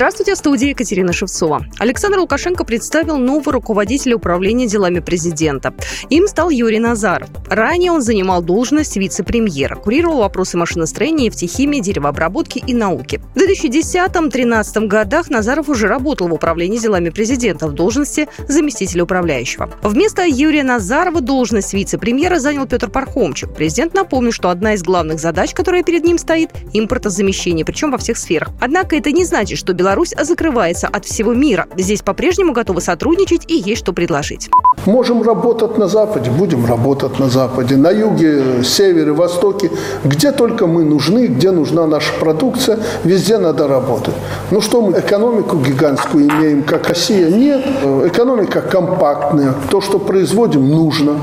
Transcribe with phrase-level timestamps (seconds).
[0.00, 1.66] Здравствуйте, в студии Екатерина Шевцова.
[1.78, 5.74] Александр Лукашенко представил нового руководителя управления делами президента.
[6.08, 7.28] Им стал Юрий Назаров.
[7.50, 13.20] Ранее он занимал должность вице-премьера, курировал вопросы машиностроения, нефтехимии, деревообработки и науки.
[13.34, 19.70] В 2010-2013 годах Назаров уже работал в управлении делами президента в должности заместителя управляющего.
[19.82, 23.52] Вместо Юрия Назарова должность вице-премьера занял Петр Пархомчик.
[23.52, 28.16] Президент напомнил, что одна из главных задач, которая перед ним стоит– импортозамещение, причем во всех
[28.16, 28.48] сферах.
[28.62, 31.66] Однако это не значит, что что Беларусь закрывается от всего мира.
[31.76, 34.48] Здесь по-прежнему готовы сотрудничать и есть что предложить.
[34.86, 39.68] Можем работать на Западе, будем работать на Западе, на юге, севере, востоке.
[40.04, 44.14] Где только мы нужны, где нужна наша продукция, везде надо работать.
[44.52, 47.28] Ну что мы экономику гигантскую имеем, как Россия?
[47.28, 47.66] Нет.
[48.04, 49.54] Экономика компактная.
[49.70, 51.16] То, что производим, нужно.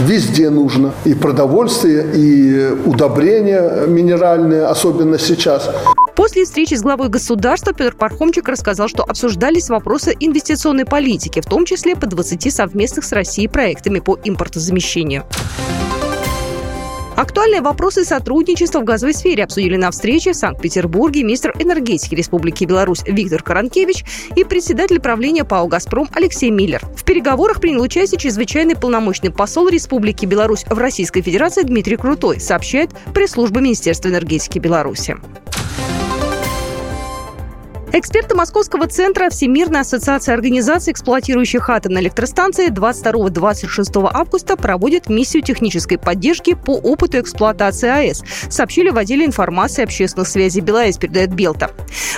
[0.00, 0.92] Везде нужно.
[1.04, 5.68] И продовольствие, и удобрения минеральные, особенно сейчас.
[6.16, 11.64] После встречи с главой государства Петр Пархомчик рассказал, что обсуждались вопросы инвестиционной политики, в том
[11.64, 15.24] числе по 20 совместных с Россией проектами по импортозамещению.
[17.16, 23.02] Актуальные вопросы сотрудничества в газовой сфере обсудили на встрече в Санкт-Петербурге министр энергетики Республики Беларусь
[23.06, 26.82] Виктор Каранкевич и председатель правления ПАО «Газпром» Алексей Миллер.
[26.96, 32.90] В переговорах принял участие чрезвычайный полномочный посол Республики Беларусь в Российской Федерации Дмитрий Крутой, сообщает
[33.14, 35.16] пресс-служба Министерства энергетики Беларуси.
[37.96, 46.54] Эксперты Московского центра Всемирной ассоциации организаций, эксплуатирующих атомные электростанции 22-26 августа проводят миссию технической поддержки
[46.54, 51.70] по опыту эксплуатации АЭС, сообщили в отделе информации общественных связей БелАЭС, передает Белта.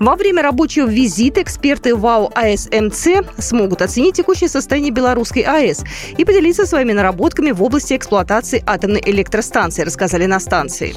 [0.00, 5.84] Во время рабочего визита эксперты ВАУ АСМЦ смогут оценить текущее состояние белорусской АЭС
[6.18, 10.96] и поделиться своими наработками в области эксплуатации атомной электростанции, рассказали на станции.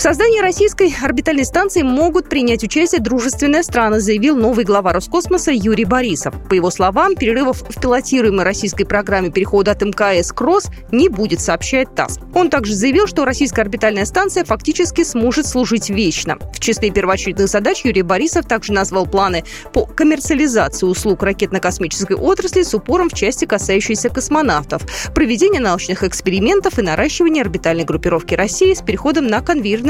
[0.00, 5.84] В создании российской орбитальной станции могут принять участие дружественные страны, заявил новый глава Роскосмоса Юрий
[5.84, 6.34] Борисов.
[6.48, 11.94] По его словам, перерывов в пилотируемой российской программе перехода от МКС «Кросс» не будет, сообщает
[11.94, 12.18] ТАСС.
[12.34, 16.38] Он также заявил, что российская орбитальная станция фактически сможет служить вечно.
[16.54, 19.44] В числе первоочередных задач Юрий Борисов также назвал планы
[19.74, 24.80] по коммерциализации услуг ракетно-космической отрасли с упором в части, касающейся космонавтов,
[25.14, 29.89] проведение научных экспериментов и наращивание орбитальной группировки России с переходом на конвейерный